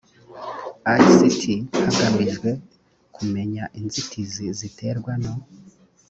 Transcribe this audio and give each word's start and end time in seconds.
ict 1.29 1.47
hagamijwe 1.85 2.49
kumenya 3.15 3.63
inzitizi 3.79 4.45
ziterwa 4.59 5.11
no 5.23 5.33